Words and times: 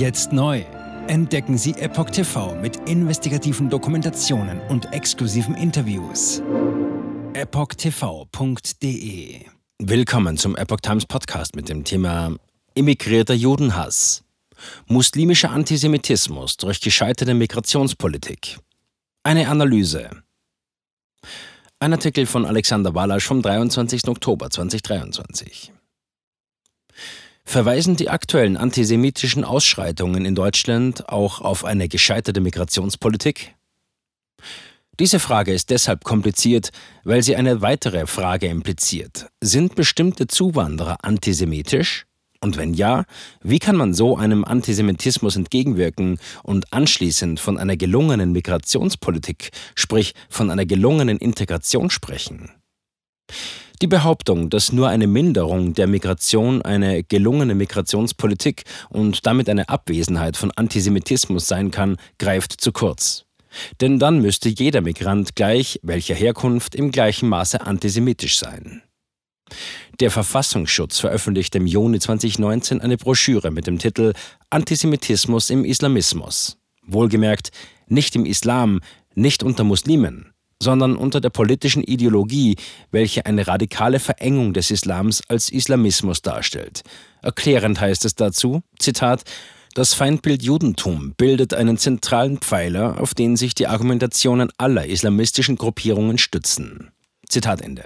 Jetzt 0.00 0.32
neu. 0.32 0.64
Entdecken 1.08 1.58
Sie 1.58 1.72
Epoch 1.72 2.08
TV 2.08 2.54
mit 2.54 2.88
investigativen 2.88 3.68
Dokumentationen 3.68 4.58
und 4.70 4.90
exklusiven 4.94 5.54
Interviews. 5.54 6.40
EpochTV.de 7.34 8.64
Willkommen 9.78 10.38
zum 10.38 10.56
Epoch 10.56 10.80
Times 10.80 11.04
Podcast 11.04 11.54
mit 11.54 11.68
dem 11.68 11.84
Thema 11.84 12.34
Immigrierter 12.72 13.34
Judenhass. 13.34 14.24
Muslimischer 14.86 15.50
Antisemitismus 15.50 16.56
durch 16.56 16.80
gescheiterte 16.80 17.34
Migrationspolitik. 17.34 18.58
Eine 19.22 19.50
Analyse. 19.50 20.08
Ein 21.78 21.92
Artikel 21.92 22.24
von 22.24 22.46
Alexander 22.46 22.94
Walasch 22.94 23.26
vom 23.26 23.42
23. 23.42 24.08
Oktober 24.08 24.48
2023 24.48 25.74
verweisen 27.50 27.96
die 27.96 28.08
aktuellen 28.08 28.56
antisemitischen 28.56 29.42
Ausschreitungen 29.44 30.24
in 30.24 30.36
Deutschland 30.36 31.08
auch 31.08 31.40
auf 31.40 31.64
eine 31.64 31.88
gescheiterte 31.88 32.40
Migrationspolitik? 32.40 33.56
Diese 35.00 35.18
Frage 35.18 35.52
ist 35.52 35.70
deshalb 35.70 36.04
kompliziert, 36.04 36.70
weil 37.02 37.22
sie 37.22 37.34
eine 37.34 37.60
weitere 37.60 38.06
Frage 38.06 38.46
impliziert. 38.46 39.26
Sind 39.40 39.74
bestimmte 39.74 40.28
Zuwanderer 40.28 40.98
antisemitisch? 41.02 42.06
Und 42.40 42.56
wenn 42.56 42.72
ja, 42.72 43.04
wie 43.42 43.58
kann 43.58 43.76
man 43.76 43.94
so 43.94 44.16
einem 44.16 44.44
Antisemitismus 44.44 45.36
entgegenwirken 45.36 46.18
und 46.44 46.72
anschließend 46.72 47.40
von 47.40 47.58
einer 47.58 47.76
gelungenen 47.76 48.32
Migrationspolitik, 48.32 49.50
sprich 49.74 50.14
von 50.28 50.50
einer 50.50 50.66
gelungenen 50.66 51.18
Integration 51.18 51.90
sprechen? 51.90 52.50
Die 53.82 53.86
Behauptung, 53.86 54.50
dass 54.50 54.72
nur 54.72 54.88
eine 54.88 55.06
Minderung 55.06 55.72
der 55.72 55.86
Migration 55.86 56.60
eine 56.60 57.02
gelungene 57.02 57.54
Migrationspolitik 57.54 58.64
und 58.90 59.24
damit 59.24 59.48
eine 59.48 59.70
Abwesenheit 59.70 60.36
von 60.36 60.50
Antisemitismus 60.50 61.48
sein 61.48 61.70
kann, 61.70 61.96
greift 62.18 62.60
zu 62.60 62.72
kurz. 62.72 63.24
Denn 63.80 63.98
dann 63.98 64.20
müsste 64.20 64.50
jeder 64.50 64.82
Migrant 64.82 65.34
gleich 65.34 65.80
welcher 65.82 66.14
Herkunft 66.14 66.74
im 66.74 66.92
gleichen 66.92 67.30
Maße 67.30 67.62
antisemitisch 67.62 68.38
sein. 68.38 68.82
Der 69.98 70.10
Verfassungsschutz 70.10 70.98
veröffentlichte 70.98 71.56
im 71.56 71.66
Juni 71.66 72.00
2019 72.00 72.82
eine 72.82 72.98
Broschüre 72.98 73.50
mit 73.50 73.66
dem 73.66 73.78
Titel 73.78 74.12
Antisemitismus 74.50 75.48
im 75.48 75.64
Islamismus. 75.64 76.58
Wohlgemerkt, 76.86 77.50
nicht 77.86 78.14
im 78.14 78.26
Islam, 78.26 78.80
nicht 79.14 79.42
unter 79.42 79.64
Muslimen, 79.64 80.32
sondern 80.62 80.96
unter 80.96 81.20
der 81.20 81.30
politischen 81.30 81.82
Ideologie, 81.82 82.56
welche 82.90 83.26
eine 83.26 83.46
radikale 83.46 83.98
Verengung 83.98 84.52
des 84.52 84.70
Islams 84.70 85.22
als 85.28 85.50
Islamismus 85.50 86.22
darstellt. 86.22 86.82
Erklärend 87.22 87.80
heißt 87.80 88.04
es 88.04 88.14
dazu, 88.14 88.62
Zitat, 88.78 89.24
das 89.74 89.94
Feindbild 89.94 90.42
Judentum 90.42 91.14
bildet 91.16 91.54
einen 91.54 91.78
zentralen 91.78 92.38
Pfeiler, 92.38 93.00
auf 93.00 93.14
den 93.14 93.36
sich 93.36 93.54
die 93.54 93.68
Argumentationen 93.68 94.50
aller 94.58 94.86
islamistischen 94.86 95.56
Gruppierungen 95.56 96.18
stützen. 96.18 96.90
Zitat 97.28 97.62
Ende. 97.62 97.84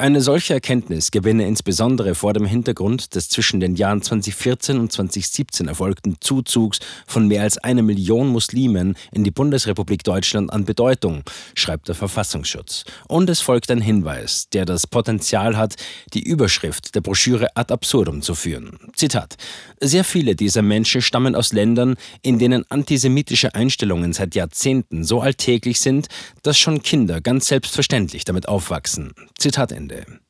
Eine 0.00 0.22
solche 0.22 0.54
Erkenntnis 0.54 1.10
gewinne 1.10 1.46
insbesondere 1.46 2.14
vor 2.14 2.32
dem 2.32 2.46
Hintergrund 2.46 3.14
des 3.14 3.28
zwischen 3.28 3.60
den 3.60 3.76
Jahren 3.76 4.00
2014 4.00 4.78
und 4.78 4.90
2017 4.90 5.68
erfolgten 5.68 6.16
Zuzugs 6.20 6.78
von 7.06 7.28
mehr 7.28 7.42
als 7.42 7.58
einer 7.58 7.82
Million 7.82 8.28
Muslimen 8.28 8.96
in 9.12 9.24
die 9.24 9.30
Bundesrepublik 9.30 10.02
Deutschland 10.02 10.54
an 10.54 10.64
Bedeutung, 10.64 11.22
schreibt 11.54 11.88
der 11.88 11.94
Verfassungsschutz. 11.94 12.84
Und 13.08 13.28
es 13.28 13.42
folgt 13.42 13.70
ein 13.70 13.82
Hinweis, 13.82 14.48
der 14.48 14.64
das 14.64 14.86
Potenzial 14.86 15.58
hat, 15.58 15.76
die 16.14 16.22
Überschrift 16.22 16.94
der 16.94 17.02
Broschüre 17.02 17.54
ad 17.54 17.70
absurdum 17.70 18.22
zu 18.22 18.34
führen. 18.34 18.78
Zitat: 18.94 19.36
Sehr 19.80 20.04
viele 20.04 20.34
dieser 20.34 20.62
Menschen 20.62 21.02
stammen 21.02 21.34
aus 21.34 21.52
Ländern, 21.52 21.96
in 22.22 22.38
denen 22.38 22.64
antisemitische 22.70 23.54
Einstellungen 23.54 24.14
seit 24.14 24.34
Jahrzehnten 24.34 25.04
so 25.04 25.20
alltäglich 25.20 25.78
sind, 25.78 26.06
dass 26.42 26.58
schon 26.58 26.82
Kinder 26.82 27.20
ganz 27.20 27.48
selbstverständlich 27.48 28.24
damit 28.24 28.48
aufwachsen. 28.48 29.12
Zitat 29.36 29.72
Ende. 29.72 29.89
Ende. 29.90 30.20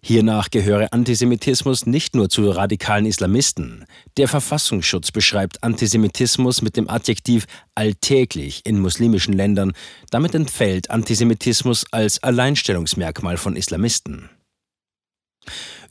Hiernach 0.00 0.50
gehöre 0.50 0.92
Antisemitismus 0.92 1.84
nicht 1.86 2.14
nur 2.14 2.28
zu 2.28 2.48
radikalen 2.50 3.04
Islamisten. 3.04 3.84
Der 4.16 4.28
Verfassungsschutz 4.28 5.10
beschreibt 5.10 5.62
Antisemitismus 5.62 6.62
mit 6.62 6.76
dem 6.76 6.88
Adjektiv 6.88 7.46
alltäglich 7.74 8.62
in 8.64 8.78
muslimischen 8.78 9.34
Ländern. 9.34 9.72
Damit 10.10 10.34
entfällt 10.34 10.90
Antisemitismus 10.90 11.84
als 11.90 12.22
Alleinstellungsmerkmal 12.22 13.36
von 13.36 13.56
Islamisten. 13.56 14.30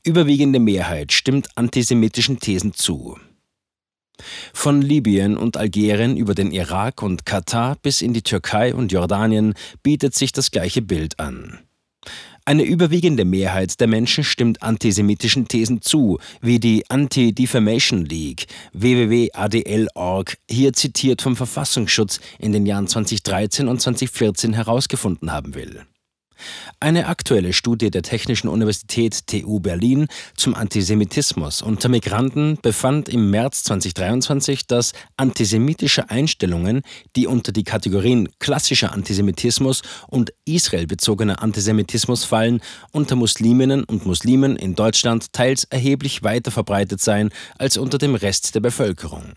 Überwiegende 0.04 0.60
Mehrheit 0.60 1.12
stimmt 1.12 1.50
antisemitischen 1.56 2.40
Thesen 2.40 2.74
zu. 2.74 3.20
Von 4.54 4.82
Libyen 4.82 5.36
und 5.36 5.58
Algerien 5.58 6.16
über 6.16 6.34
den 6.34 6.52
Irak 6.52 7.04
und 7.04 7.26
Katar 7.26 7.76
bis 7.82 8.02
in 8.02 8.14
die 8.14 8.22
Türkei 8.22 8.74
und 8.74 8.94
Jordanien 8.94 9.54
bietet 9.84 10.16
sich 10.16 10.32
das 10.32 10.52
gleiche 10.52 10.82
Bild 10.82 11.20
an. 11.20 11.65
Eine 12.48 12.62
überwiegende 12.62 13.26
Mehrheit 13.26 13.80
der 13.80 13.88
Menschen 13.88 14.24
stimmt 14.24 14.62
antisemitischen 14.62 15.48
Thesen 15.48 15.82
zu, 15.82 16.20
wie 16.42 16.60
die 16.60 16.88
Anti-Defamation 16.90 18.06
League, 18.06 18.46
www.adl.org, 18.72 20.38
hier 20.48 20.74
zitiert 20.74 21.24
vom 21.24 21.36
Verfassungsschutz 21.36 22.20
in 22.38 22.52
den 22.52 22.68
Jahren 22.68 22.86
2013 22.86 23.68
und 23.68 23.82
2014 23.82 24.54
herausgefunden 24.54 25.32
haben 25.32 25.56
will. 25.56 25.88
Eine 26.80 27.08
aktuelle 27.08 27.54
Studie 27.54 27.92
der 27.92 28.02
Technischen 28.02 28.48
Universität 28.48 29.28
TU 29.28 29.60
Berlin 29.60 30.08
zum 30.36 30.56
Antisemitismus 30.56 31.62
unter 31.62 31.90
Migranten 31.90 32.58
befand 32.62 33.10
im 33.10 33.30
März 33.30 33.64
2023, 33.64 34.68
dass 34.68 34.94
antisemitische 35.18 36.10
Einstellungen, 36.10 36.82
die 37.16 37.28
unter 37.28 37.52
die 37.52 37.64
Kategorien 37.64 38.30
klassischer 38.40 38.94
Antisemitismus 38.94 39.82
und 40.08 40.34
israelbezogener 40.46 41.42
Antisemitismus 41.42 42.24
fallen, 42.24 42.62
unter 42.92 43.16
Musliminnen 43.16 43.84
und 43.84 44.06
Muslimen 44.06 44.56
in 44.56 44.76
Deutschland 44.76 45.34
teils 45.34 45.64
erheblich 45.66 46.24
weiter 46.24 46.52
verbreitet 46.52 47.02
seien 47.02 47.30
als 47.58 47.78
unter 47.78 47.98
dem 47.98 48.16
Rest 48.16 48.56
der 48.56 48.62
Bevölkerung. 48.62 49.34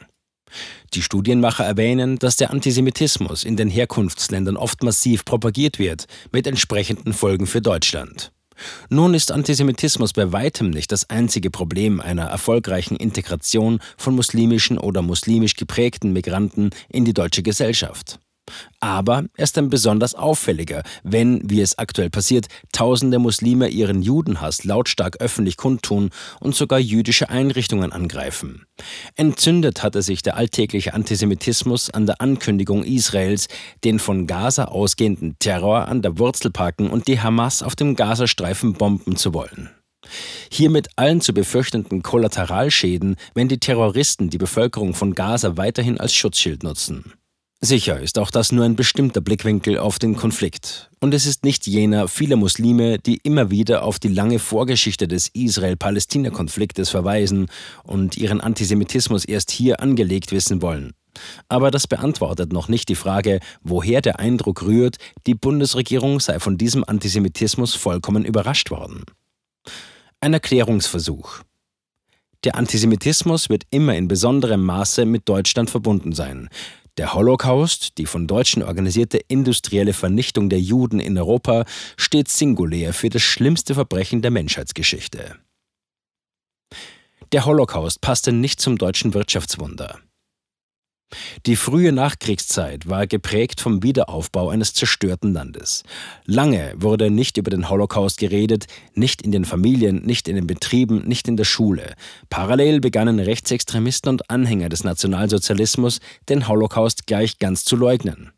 Die 0.95 1.03
Studienmacher 1.03 1.65
erwähnen, 1.65 2.19
dass 2.19 2.37
der 2.37 2.51
Antisemitismus 2.51 3.45
in 3.45 3.57
den 3.57 3.69
Herkunftsländern 3.69 4.57
oft 4.57 4.83
massiv 4.83 5.25
propagiert 5.25 5.79
wird, 5.79 6.07
mit 6.33 6.47
entsprechenden 6.47 7.13
Folgen 7.13 7.47
für 7.47 7.61
Deutschland. 7.61 8.33
Nun 8.89 9.15
ist 9.15 9.31
Antisemitismus 9.31 10.13
bei 10.13 10.33
weitem 10.33 10.71
nicht 10.71 10.91
das 10.91 11.09
einzige 11.11 11.51
Problem 11.51 12.01
einer 12.01 12.25
erfolgreichen 12.25 12.97
Integration 12.97 13.81
von 13.97 14.15
muslimischen 14.15 14.79
oder 14.79 15.03
muslimisch 15.03 15.55
geprägten 15.55 16.13
Migranten 16.13 16.71
in 16.89 17.05
die 17.05 17.15
deutsche 17.15 17.43
Gesellschaft. 17.43 18.19
Aber 18.81 19.25
er 19.37 19.45
ist 19.45 19.59
ein 19.59 19.71
besonders 19.71 20.15
auffälliger, 20.15 20.83
wenn, 21.03 21.49
wie 21.49 21.61
es 21.61 21.79
aktuell 21.79 22.11
passiert, 22.11 22.47
tausende 22.73 23.19
Muslime 23.19 23.69
ihren 23.69 24.03
Judenhass 24.03 24.65
lautstark 24.65 25.21
öffentlich 25.21 25.57
kundtun 25.57 26.11
und 26.41 26.55
sogar 26.55 26.79
jüdische 26.79 27.29
Einrichtungen 27.29 27.93
angreifen. 27.93 28.67
Entzündet 29.17 29.83
hatte 29.83 30.03
sich 30.03 30.23
der 30.23 30.37
alltägliche 30.37 30.95
Antisemitismus 30.95 31.91
an 31.91 32.07
der 32.07 32.21
Ankündigung 32.21 32.85
Israels, 32.85 33.49
den 33.85 33.99
von 33.99 34.27
Gaza 34.27 34.67
ausgehenden 34.67 35.37
Terror 35.39 35.89
an 35.89 36.03
der 36.03 36.19
Wurzel 36.19 36.51
packen 36.51 36.91
und 36.91 37.09
die 37.09 37.21
Hamas 37.21 37.63
auf 37.63 37.77
dem 37.77 37.97
Gazastreifen 37.97 38.75
bomben 38.75 39.17
zu 39.17 39.35
wollen. 39.35 39.71
Hiermit 40.51 40.89
allen 40.97 41.21
zu 41.21 41.33
befürchtenden 41.35 42.03
Kollateralschäden, 42.03 43.17
wenn 43.35 43.49
die 43.49 43.59
Terroristen 43.59 44.31
die 44.31 44.39
Bevölkerung 44.39 44.95
von 44.95 45.15
Gaza 45.15 45.57
weiterhin 45.57 45.99
als 45.99 46.15
Schutzschild 46.15 46.63
nutzen. 46.63 47.13
Sicher 47.61 47.99
ist 47.99 48.21
auch 48.21 48.31
das 48.31 48.53
nur 48.53 48.65
ein 48.65 48.77
bestimmter 48.77 49.21
Blickwinkel 49.21 49.79
auf 49.79 49.99
den 49.99 50.15
Konflikt. 50.15 50.91
Und 51.01 51.13
es 51.13 51.27
ist 51.27 51.45
nicht 51.45 51.67
jener 51.67 52.07
vieler 52.07 52.37
Muslime, 52.37 53.01
die 53.01 53.19
immer 53.25 53.51
wieder 53.51 53.83
auf 53.83 53.99
die 53.99 54.07
lange 54.07 54.39
Vorgeschichte 54.39 55.09
des 55.09 55.27
Israel-Palästina-Konfliktes 55.35 56.89
verweisen 56.91 57.49
und 57.83 58.17
ihren 58.17 58.41
Antisemitismus 58.41 59.25
erst 59.25 59.51
hier 59.51 59.81
angelegt 59.81 60.31
wissen 60.31 60.63
wollen. 60.63 60.93
Aber 61.49 61.73
das 61.73 61.89
beantwortet 61.89 62.53
noch 62.53 62.69
nicht 62.69 62.89
die 62.89 62.95
Frage, 62.95 63.41
woher 63.61 64.03
der 64.03 64.21
Eindruck 64.21 64.63
rührt, 64.63 64.99
die 65.27 65.35
Bundesregierung 65.35 66.21
sei 66.21 66.39
von 66.39 66.59
diesem 66.59 66.85
Antisemitismus 66.85 67.75
vollkommen 67.75 68.25
überrascht 68.25 68.71
worden. 68.71 69.03
Ein 70.21 70.33
Erklärungsversuch. 70.33 71.41
Der 72.45 72.55
Antisemitismus 72.55 73.49
wird 73.49 73.65
immer 73.71 73.97
in 73.97 74.07
besonderem 74.07 74.65
Maße 74.65 75.05
mit 75.07 75.29
Deutschland 75.29 75.71
verbunden 75.71 76.13
sein. 76.13 76.49
Der 76.99 77.15
Holocaust, 77.15 77.97
die 77.97 78.07
von 78.07 78.27
Deutschen 78.27 78.65
organisierte 78.65 79.19
industrielle 79.29 79.93
Vernichtung 79.93 80.49
der 80.49 80.61
Juden 80.61 80.99
in 80.99 81.17
Europa, 81.17 81.65
steht 81.97 82.27
singulär 82.27 82.93
für 82.93 83.09
das 83.09 83.23
schlimmste 83.23 83.75
Verbrechen 83.75 84.21
der 84.21 84.33
Menschheitsgeschichte. 84.33 85.37
Der 87.31 87.45
Holocaust 87.45 88.01
passte 88.01 88.33
nicht 88.33 88.61
zum 88.61 88.79
deutschen 88.79 89.15
Wirtschaftswunder. 89.15 90.01
Die 91.47 91.57
frühe 91.57 91.93
Nachkriegszeit 91.93 92.89
war 92.89 93.07
geprägt 93.07 93.61
vom 93.61 93.83
Wiederaufbau 93.83 94.51
eines 94.51 94.75
zerstörten 94.75 95.33
Landes. 95.33 95.83
Lange 96.25 96.75
wurde 96.77 97.11
nicht 97.11 97.39
über 97.39 97.51
den 97.51 97.71
Holocaust 97.71 98.19
geredet, 98.19 98.67
nicht 98.95 99.23
in 99.23 99.33
den 99.33 99.45
Familien, 99.45 100.05
nicht 100.05 100.29
in 100.29 100.37
den 100.37 100.47
Betrieben, 100.47 101.07
nicht 101.07 101.29
in 101.29 101.37
der 101.37 101.45
Schule. 101.45 101.95
Parallel 102.29 102.81
begannen 102.81 103.21
Rechtsextremisten 103.21 104.11
und 104.11 104.31
Anhänger 104.31 104.69
des 104.69 104.85
Nationalsozialismus, 104.85 106.01
den 106.29 106.47
Holocaust 106.49 107.07
gleich 107.07 107.39
ganz 107.39 107.65
zu 107.65 107.77
leugnen. 107.77 108.33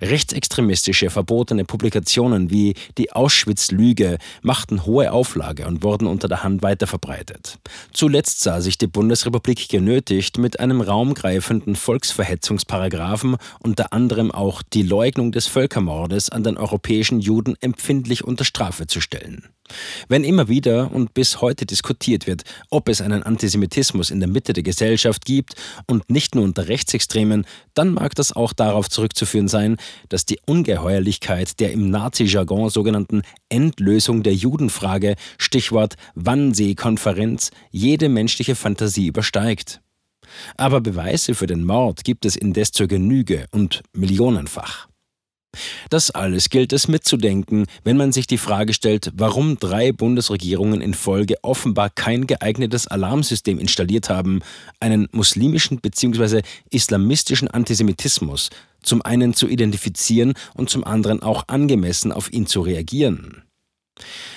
Rechtsextremistische 0.00 1.10
verbotene 1.10 1.64
Publikationen 1.64 2.50
wie 2.50 2.74
die 2.98 3.12
Auschwitz-Lüge 3.12 4.18
machten 4.42 4.84
hohe 4.86 5.12
Auflage 5.12 5.66
und 5.66 5.82
wurden 5.82 6.06
unter 6.06 6.28
der 6.28 6.42
Hand 6.42 6.62
weiterverbreitet. 6.62 7.58
Zuletzt 7.92 8.40
sah 8.40 8.60
sich 8.60 8.78
die 8.78 8.86
Bundesrepublik 8.86 9.68
genötigt, 9.68 10.38
mit 10.38 10.60
einem 10.60 10.80
raumgreifenden 10.80 11.76
Volksverhetzungsparagraphen 11.76 13.36
unter 13.60 13.92
anderem 13.92 14.30
auch 14.30 14.62
die 14.62 14.82
Leugnung 14.82 15.32
des 15.32 15.46
Völkermordes 15.46 16.30
an 16.30 16.44
den 16.44 16.56
europäischen 16.56 17.20
Juden 17.20 17.56
empfindlich 17.60 18.24
unter 18.24 18.44
Strafe 18.44 18.86
zu 18.86 19.00
stellen. 19.00 19.48
Wenn 20.08 20.24
immer 20.24 20.48
wieder 20.48 20.92
und 20.92 21.14
bis 21.14 21.40
heute 21.40 21.66
diskutiert 21.66 22.26
wird, 22.26 22.42
ob 22.70 22.88
es 22.88 23.00
einen 23.00 23.22
Antisemitismus 23.22 24.10
in 24.10 24.20
der 24.20 24.28
Mitte 24.28 24.52
der 24.52 24.62
Gesellschaft 24.62 25.24
gibt 25.24 25.54
und 25.86 26.10
nicht 26.10 26.34
nur 26.34 26.44
unter 26.44 26.68
Rechtsextremen, 26.68 27.46
dann 27.74 27.92
mag 27.92 28.14
das 28.14 28.32
auch 28.34 28.52
darauf 28.52 28.88
zurückzuführen 28.88 29.48
sein, 29.48 29.76
dass 30.08 30.26
die 30.26 30.38
Ungeheuerlichkeit 30.46 31.60
der 31.60 31.72
im 31.72 31.90
Nazi-Jargon 31.90 32.70
sogenannten 32.70 33.22
Endlösung 33.48 34.22
der 34.22 34.34
Judenfrage, 34.34 35.16
Stichwort 35.38 35.94
Wannsee-Konferenz, 36.14 37.50
jede 37.70 38.08
menschliche 38.08 38.54
Fantasie 38.54 39.06
übersteigt. 39.06 39.80
Aber 40.56 40.80
Beweise 40.80 41.34
für 41.34 41.46
den 41.46 41.64
Mord 41.64 42.04
gibt 42.04 42.24
es 42.24 42.36
indes 42.36 42.72
zur 42.72 42.88
Genüge 42.88 43.46
und 43.52 43.82
millionenfach. 43.92 44.88
Das 45.90 46.10
alles 46.10 46.50
gilt 46.50 46.72
es 46.72 46.88
mitzudenken, 46.88 47.66
wenn 47.84 47.96
man 47.96 48.12
sich 48.12 48.26
die 48.26 48.38
Frage 48.38 48.72
stellt, 48.72 49.12
warum 49.14 49.58
drei 49.58 49.92
Bundesregierungen 49.92 50.80
in 50.80 50.94
Folge 50.94 51.36
offenbar 51.42 51.90
kein 51.90 52.26
geeignetes 52.26 52.86
Alarmsystem 52.86 53.58
installiert 53.58 54.10
haben, 54.10 54.40
einen 54.80 55.08
muslimischen 55.12 55.80
bzw. 55.80 56.42
islamistischen 56.70 57.48
Antisemitismus 57.48 58.50
zum 58.82 59.02
einen 59.02 59.34
zu 59.34 59.48
identifizieren 59.48 60.34
und 60.54 60.70
zum 60.70 60.84
anderen 60.84 61.22
auch 61.22 61.44
angemessen 61.48 62.12
auf 62.12 62.32
ihn 62.32 62.46
zu 62.46 62.60
reagieren. 62.60 63.42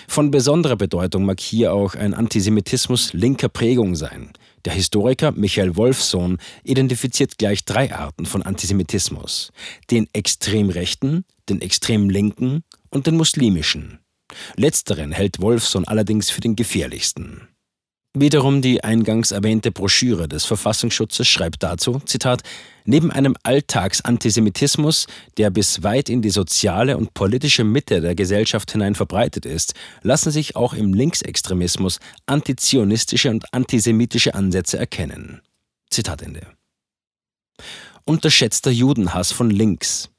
Von 0.07 0.31
besonderer 0.31 0.75
Bedeutung 0.75 1.25
mag 1.25 1.39
hier 1.39 1.73
auch 1.73 1.95
ein 1.95 2.13
Antisemitismus 2.13 3.13
linker 3.13 3.49
Prägung 3.49 3.95
sein. 3.95 4.31
Der 4.65 4.73
Historiker 4.73 5.31
Michael 5.31 5.75
Wolfsohn 5.75 6.37
identifiziert 6.63 7.37
gleich 7.37 7.65
drei 7.65 7.93
Arten 7.93 8.25
von 8.25 8.43
Antisemitismus: 8.43 9.51
den 9.91 10.07
extrem 10.13 10.69
rechten, 10.69 11.25
den 11.49 11.61
extrem 11.61 12.09
linken 12.09 12.63
und 12.89 13.07
den 13.07 13.17
muslimischen. 13.17 13.99
Letzteren 14.55 15.11
hält 15.11 15.41
Wolfsohn 15.41 15.85
allerdings 15.85 16.29
für 16.29 16.41
den 16.41 16.55
gefährlichsten. 16.55 17.48
Wiederum 18.15 18.63
die 18.63 18.83
eingangs 18.83 19.29
erwähnte 19.29 19.71
Broschüre 19.71 20.27
des 20.27 20.43
Verfassungsschutzes 20.45 21.27
schreibt 21.27 21.61
dazu, 21.61 22.01
Zitat, 22.05 22.41
Neben 22.85 23.11
einem 23.11 23.35
Alltagsantisemitismus, 23.43 25.05
der 25.37 25.51
bis 25.51 25.83
weit 25.83 26.09
in 26.09 26.23
die 26.23 26.31
soziale 26.31 26.97
und 26.97 27.13
politische 27.13 27.63
Mitte 27.63 28.01
der 28.01 28.15
Gesellschaft 28.15 28.71
hinein 28.71 28.95
verbreitet 28.95 29.45
ist, 29.45 29.75
lassen 30.01 30.31
sich 30.31 30.55
auch 30.55 30.73
im 30.73 30.95
Linksextremismus 30.95 31.99
antizionistische 32.25 33.29
und 33.29 33.53
antisemitische 33.53 34.33
Ansätze 34.33 34.79
erkennen. 34.79 35.41
Zitat 35.91 36.23
Ende. 36.23 36.47
Unterschätzter 38.05 38.71
Judenhass 38.71 39.31
von 39.31 39.51
links. 39.51 40.09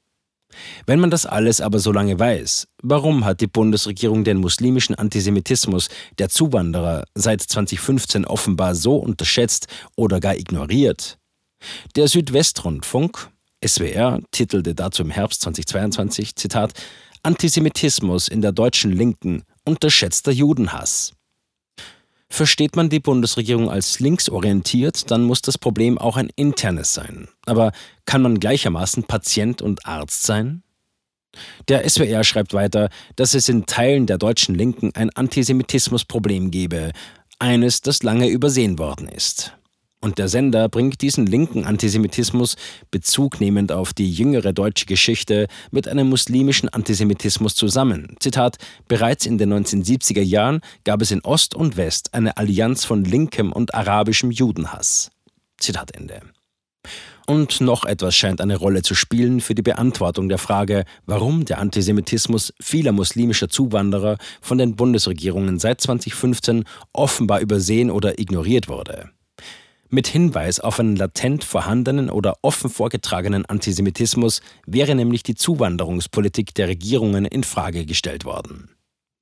Wenn 0.85 0.99
man 0.99 1.09
das 1.09 1.25
alles 1.25 1.61
aber 1.61 1.79
so 1.79 1.91
lange 1.91 2.19
weiß, 2.19 2.67
warum 2.83 3.25
hat 3.25 3.41
die 3.41 3.47
Bundesregierung 3.47 4.23
den 4.23 4.37
muslimischen 4.37 4.95
Antisemitismus 4.95 5.89
der 6.17 6.29
Zuwanderer 6.29 7.05
seit 7.15 7.41
2015 7.41 8.25
offenbar 8.25 8.75
so 8.75 8.95
unterschätzt 8.95 9.67
oder 9.95 10.19
gar 10.19 10.35
ignoriert? 10.35 11.17
Der 11.95 12.07
Südwestrundfunk, 12.07 13.29
SWR, 13.65 14.19
titelte 14.31 14.73
dazu 14.73 15.03
im 15.03 15.11
Herbst 15.11 15.41
2022, 15.41 16.35
Zitat, 16.35 16.73
Antisemitismus 17.23 18.27
in 18.27 18.41
der 18.41 18.51
deutschen 18.51 18.91
Linken, 18.91 19.43
unterschätzter 19.63 20.31
Judenhass. 20.31 21.13
Versteht 22.31 22.77
man 22.77 22.89
die 22.89 23.01
Bundesregierung 23.01 23.69
als 23.69 23.99
linksorientiert, 23.99 25.11
dann 25.11 25.23
muss 25.23 25.41
das 25.41 25.57
Problem 25.57 25.97
auch 25.97 26.15
ein 26.15 26.29
internes 26.37 26.93
sein. 26.93 27.27
Aber 27.45 27.73
kann 28.05 28.21
man 28.21 28.39
gleichermaßen 28.39 29.03
Patient 29.03 29.61
und 29.61 29.85
Arzt 29.85 30.23
sein? 30.23 30.63
Der 31.67 31.87
SWR 31.87 32.23
schreibt 32.23 32.53
weiter, 32.53 32.89
dass 33.17 33.33
es 33.33 33.49
in 33.49 33.65
Teilen 33.65 34.07
der 34.07 34.17
deutschen 34.17 34.55
Linken 34.55 34.91
ein 34.95 35.09
Antisemitismusproblem 35.09 36.51
gebe, 36.51 36.93
eines, 37.37 37.81
das 37.81 38.01
lange 38.01 38.29
übersehen 38.29 38.79
worden 38.79 39.09
ist. 39.09 39.53
Und 40.03 40.17
der 40.17 40.27
Sender 40.27 40.67
bringt 40.67 41.01
diesen 41.01 41.27
linken 41.27 41.63
Antisemitismus, 41.63 42.55
bezugnehmend 42.89 43.71
auf 43.71 43.93
die 43.93 44.11
jüngere 44.11 44.51
deutsche 44.51 44.87
Geschichte, 44.87 45.47
mit 45.69 45.87
einem 45.87 46.09
muslimischen 46.09 46.69
Antisemitismus 46.69 47.53
zusammen. 47.53 48.15
Zitat: 48.19 48.57
Bereits 48.87 49.27
in 49.27 49.37
den 49.37 49.53
1970er 49.53 50.23
Jahren 50.23 50.61
gab 50.85 51.03
es 51.03 51.11
in 51.11 51.21
Ost 51.21 51.53
und 51.53 51.77
West 51.77 52.15
eine 52.15 52.35
Allianz 52.37 52.83
von 52.83 53.03
linkem 53.05 53.51
und 53.51 53.75
arabischem 53.75 54.31
Judenhass. 54.31 55.11
Zitat 55.59 55.95
Ende. 55.95 56.21
Und 57.27 57.61
noch 57.61 57.85
etwas 57.85 58.15
scheint 58.15 58.41
eine 58.41 58.57
Rolle 58.57 58.81
zu 58.81 58.95
spielen 58.95 59.39
für 59.39 59.53
die 59.53 59.61
Beantwortung 59.61 60.29
der 60.29 60.39
Frage, 60.39 60.83
warum 61.05 61.45
der 61.45 61.59
Antisemitismus 61.59 62.51
vieler 62.59 62.91
muslimischer 62.91 63.49
Zuwanderer 63.49 64.17
von 64.41 64.57
den 64.57 64.75
Bundesregierungen 64.75 65.59
seit 65.59 65.79
2015 65.79 66.65
offenbar 66.91 67.39
übersehen 67.39 67.91
oder 67.91 68.17
ignoriert 68.17 68.67
wurde 68.67 69.11
mit 69.91 70.07
Hinweis 70.07 70.59
auf 70.59 70.79
einen 70.79 70.95
latent 70.95 71.43
vorhandenen 71.43 72.09
oder 72.09 72.37
offen 72.41 72.69
vorgetragenen 72.69 73.45
Antisemitismus 73.45 74.41
wäre 74.65 74.95
nämlich 74.95 75.23
die 75.23 75.35
Zuwanderungspolitik 75.35 76.53
der 76.55 76.67
Regierungen 76.67 77.25
in 77.25 77.43
Frage 77.43 77.85
gestellt 77.85 78.25
worden. 78.25 78.69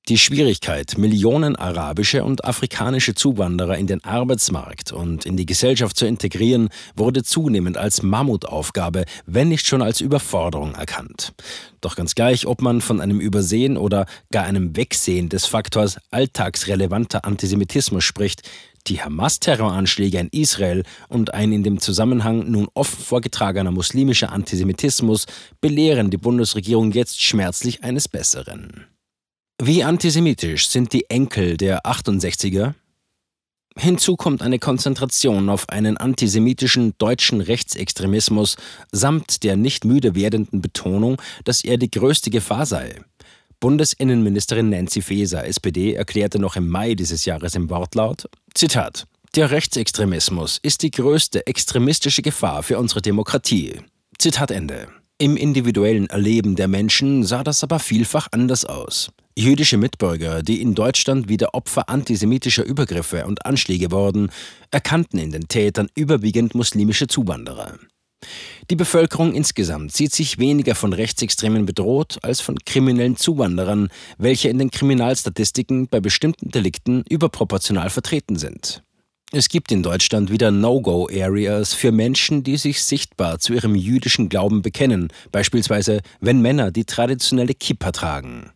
Die 0.10 0.18
Schwierigkeit, 0.18 0.98
Millionen 0.98 1.56
arabische 1.56 2.24
und 2.24 2.44
afrikanische 2.44 3.14
Zuwanderer 3.14 3.78
in 3.78 3.86
den 3.86 4.04
Arbeitsmarkt 4.04 4.92
und 4.92 5.24
in 5.24 5.38
die 5.38 5.46
Gesellschaft 5.46 5.96
zu 5.98 6.08
integrieren, 6.08 6.70
wurde 6.96 7.22
zunehmend 7.22 7.78
als 7.78 8.02
Mammutaufgabe, 8.02 9.06
wenn 9.28 9.50
nicht 9.50 9.68
schon 9.68 9.84
als 9.84 10.02
Überforderung 10.02 10.74
erkannt. 10.74 11.34
Doch 11.80 11.96
ganz 11.96 12.16
gleich, 12.16 12.48
ob 12.48 12.64
man 12.64 12.82
von 12.82 13.02
einem 13.02 13.20
Übersehen 13.20 13.78
oder 13.78 14.08
gar 14.32 14.46
einem 14.46 14.76
Wegsehen 14.76 15.30
des 15.30 15.46
Faktors 15.46 16.00
alltagsrelevanter 16.10 17.24
Antisemitismus 17.26 18.04
spricht, 18.04 18.50
die 18.90 19.02
Hamas-Terroranschläge 19.02 20.20
in 20.20 20.30
Israel 20.30 20.84
und 21.08 21.34
ein 21.34 21.52
in 21.52 21.64
dem 21.64 21.80
Zusammenhang 21.80 22.50
nun 22.50 22.68
offen 22.74 23.04
vorgetragener 23.04 23.72
muslimischer 23.72 24.32
Antisemitismus 24.32 25.26
belehren 25.62 26.10
die 26.10 26.18
Bundesregierung 26.18 26.92
jetzt 26.92 27.22
schmerzlich 27.22 27.84
eines 27.84 28.08
Besseren. 28.08 28.86
Wie 29.62 29.84
antisemitisch 29.84 30.70
sind 30.70 30.94
die 30.94 31.10
Enkel 31.10 31.58
der 31.58 31.86
68er? 31.86 32.74
Hinzu 33.78 34.18
kommt 34.18 34.42
eine 34.42 34.60
Konzentration 34.60 35.50
auf 35.50 35.70
einen 35.70 35.96
antisemitischen 35.96 36.96
deutschen 36.98 37.40
Rechtsextremismus 37.40 38.58
samt 38.92 39.44
der 39.44 39.56
nicht 39.56 39.86
müde 39.86 40.16
werdenden 40.16 40.62
Betonung, 40.62 41.22
dass 41.46 41.64
er 41.64 41.78
die 41.78 41.92
größte 41.92 42.30
Gefahr 42.30 42.66
sei. 42.66 43.02
Bundesinnenministerin 43.60 44.70
Nancy 44.70 45.02
Faeser, 45.02 45.46
SPD, 45.46 45.94
erklärte 45.94 46.40
noch 46.40 46.56
im 46.56 46.70
Mai 46.70 46.96
dieses 46.96 47.26
Jahres 47.26 47.56
im 47.56 47.70
Wortlaut, 47.70 48.30
Zitat, 48.54 49.06
der 49.36 49.52
Rechtsextremismus 49.52 50.60
ist 50.62 50.82
die 50.82 50.92
größte 50.92 51.46
extremistische 51.46 52.22
Gefahr 52.22 52.64
für 52.64 52.80
unsere 52.80 53.02
Demokratie. 53.02 53.82
Zitat 54.18 54.50
Ende. 54.50 54.88
Im 55.20 55.38
individuellen 55.38 56.08
Erleben 56.08 56.56
der 56.56 56.68
Menschen 56.68 57.24
sah 57.24 57.44
das 57.44 57.64
aber 57.64 57.80
vielfach 57.80 58.30
anders 58.32 58.66
aus. 58.66 59.12
Jüdische 59.38 59.78
Mitbürger, 59.78 60.42
die 60.42 60.62
in 60.62 60.74
Deutschland 60.74 61.30
wieder 61.30 61.54
Opfer 61.54 61.90
antisemitischer 61.90 62.64
Übergriffe 62.64 63.26
und 63.26 63.46
Anschläge 63.46 63.92
wurden, 63.92 64.32
erkannten 64.72 65.20
in 65.20 65.32
den 65.32 65.48
Tätern 65.48 65.90
überwiegend 65.94 66.56
muslimische 66.56 67.08
Zuwanderer. 67.08 67.78
Die 68.70 68.76
Bevölkerung 68.76 69.34
insgesamt 69.34 69.94
sieht 69.94 70.14
sich 70.14 70.38
weniger 70.38 70.76
von 70.76 70.94
Rechtsextremen 70.94 71.66
bedroht 71.66 72.20
als 72.22 72.40
von 72.40 72.60
kriminellen 72.60 73.18
Zuwanderern, 73.18 73.90
welche 74.20 74.50
in 74.50 74.60
den 74.60 74.70
Kriminalstatistiken 74.70 75.88
bei 75.88 76.00
bestimmten 76.00 76.52
Delikten 76.52 77.04
überproportional 77.10 77.90
vertreten 77.90 78.36
sind. 78.36 78.84
Es 79.32 79.50
gibt 79.50 79.72
in 79.72 79.82
Deutschland 79.82 80.32
wieder 80.32 80.52
No-Go-Areas 80.52 81.74
für 81.74 81.92
Menschen, 81.92 82.44
die 82.44 82.58
sich 82.58 82.84
sichtbar 82.84 83.40
zu 83.40 83.54
ihrem 83.54 83.74
jüdischen 83.74 84.30
Glauben 84.30 84.62
bekennen, 84.62 85.10
beispielsweise 85.32 86.02
wenn 86.20 86.42
Männer 86.42 86.72
die 86.72 86.86
traditionelle 86.86 87.56
Kippa 87.56 87.92
tragen. 87.92 88.52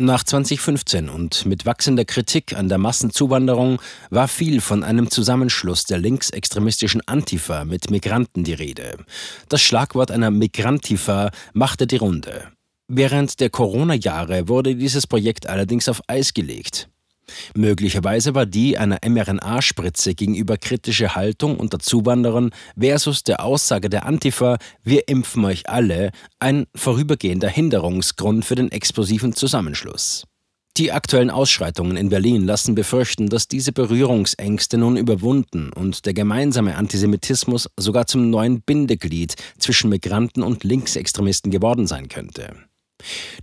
Nach 0.00 0.24
2015 0.24 1.08
und 1.08 1.46
mit 1.46 1.66
wachsender 1.66 2.04
Kritik 2.04 2.56
an 2.56 2.68
der 2.68 2.78
Massenzuwanderung 2.78 3.80
war 4.10 4.26
viel 4.26 4.60
von 4.60 4.82
einem 4.82 5.08
Zusammenschluss 5.08 5.84
der 5.84 5.98
linksextremistischen 5.98 7.00
Antifa 7.06 7.64
mit 7.64 7.92
Migranten 7.92 8.42
die 8.42 8.54
Rede. 8.54 8.96
Das 9.48 9.62
Schlagwort 9.62 10.10
einer 10.10 10.32
Migrantifa 10.32 11.30
machte 11.52 11.86
die 11.86 11.98
Runde. 11.98 12.48
Während 12.88 13.38
der 13.38 13.50
Corona-Jahre 13.50 14.48
wurde 14.48 14.74
dieses 14.74 15.06
Projekt 15.06 15.46
allerdings 15.46 15.88
auf 15.88 16.02
Eis 16.08 16.34
gelegt. 16.34 16.88
Möglicherweise 17.54 18.34
war 18.34 18.46
die 18.46 18.78
einer 18.78 18.98
mRNA-Spritze 19.06 20.14
gegenüber 20.14 20.56
kritische 20.56 21.14
Haltung 21.14 21.56
unter 21.58 21.78
Zuwanderern 21.78 22.50
versus 22.78 23.22
der 23.22 23.44
Aussage 23.44 23.88
der 23.88 24.06
Antifa, 24.06 24.58
wir 24.82 25.08
impfen 25.08 25.44
euch 25.44 25.68
alle, 25.68 26.10
ein 26.38 26.66
vorübergehender 26.74 27.48
Hinderungsgrund 27.48 28.44
für 28.44 28.54
den 28.54 28.70
explosiven 28.70 29.32
Zusammenschluss. 29.32 30.24
Die 30.76 30.90
aktuellen 30.90 31.30
Ausschreitungen 31.30 31.96
in 31.96 32.08
Berlin 32.08 32.44
lassen 32.44 32.74
befürchten, 32.74 33.28
dass 33.28 33.46
diese 33.46 33.70
Berührungsängste 33.70 34.76
nun 34.76 34.96
überwunden 34.96 35.72
und 35.72 36.04
der 36.04 36.14
gemeinsame 36.14 36.74
Antisemitismus 36.74 37.68
sogar 37.78 38.08
zum 38.08 38.28
neuen 38.28 38.60
Bindeglied 38.60 39.36
zwischen 39.56 39.88
Migranten 39.88 40.42
und 40.42 40.64
Linksextremisten 40.64 41.52
geworden 41.52 41.86
sein 41.86 42.08
könnte. 42.08 42.56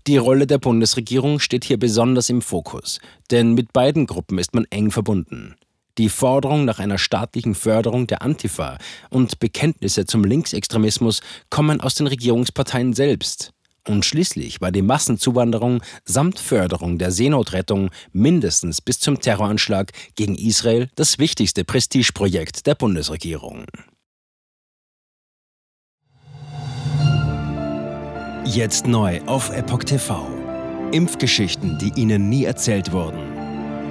Die 0.07 0.17
Rolle 0.17 0.47
der 0.47 0.57
Bundesregierung 0.57 1.39
steht 1.39 1.63
hier 1.63 1.77
besonders 1.77 2.29
im 2.29 2.41
Fokus, 2.41 2.99
denn 3.29 3.53
mit 3.53 3.71
beiden 3.71 4.07
Gruppen 4.07 4.39
ist 4.39 4.55
man 4.55 4.65
eng 4.71 4.89
verbunden. 4.89 5.55
Die 5.97 6.09
Forderung 6.09 6.65
nach 6.65 6.79
einer 6.79 6.97
staatlichen 6.97 7.53
Förderung 7.53 8.07
der 8.07 8.21
Antifa 8.21 8.77
und 9.09 9.39
Bekenntnisse 9.39 10.05
zum 10.05 10.23
Linksextremismus 10.23 11.21
kommen 11.49 11.81
aus 11.81 11.95
den 11.95 12.07
Regierungsparteien 12.07 12.93
selbst. 12.93 13.51
Und 13.87 14.05
schließlich 14.05 14.61
war 14.61 14.71
die 14.71 14.81
Massenzuwanderung 14.81 15.83
samt 16.05 16.39
Förderung 16.39 16.97
der 16.97 17.11
Seenotrettung 17.11 17.89
mindestens 18.11 18.79
bis 18.81 18.99
zum 18.99 19.19
Terroranschlag 19.19 19.91
gegen 20.15 20.35
Israel 20.35 20.89
das 20.95 21.19
wichtigste 21.19 21.63
Prestigeprojekt 21.63 22.65
der 22.67 22.75
Bundesregierung. 22.75 23.65
Jetzt 28.45 28.87
neu 28.87 29.21
auf 29.27 29.55
Epoch 29.55 29.83
TV. 29.83 30.27
Impfgeschichten, 30.91 31.77
die 31.77 31.93
Ihnen 31.95 32.27
nie 32.27 32.43
erzählt 32.45 32.91
wurden. 32.91 33.19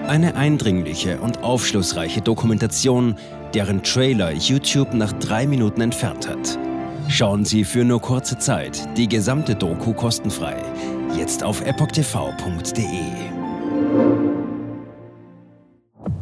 Eine 0.08 0.34
eindringliche 0.34 1.20
und 1.20 1.44
aufschlussreiche 1.44 2.20
Dokumentation, 2.20 3.14
deren 3.54 3.84
Trailer 3.84 4.32
YouTube 4.32 4.92
nach 4.92 5.12
drei 5.12 5.46
Minuten 5.46 5.80
entfernt 5.80 6.28
hat. 6.28 6.58
Schauen 7.08 7.44
Sie 7.44 7.64
für 7.64 7.84
nur 7.84 8.00
kurze 8.00 8.38
Zeit 8.38 8.88
die 8.96 9.08
gesamte 9.08 9.54
Doku 9.54 9.92
kostenfrei. 9.92 10.56
Jetzt 11.16 11.44
auf 11.44 11.64
epochtv.de. 11.64 12.90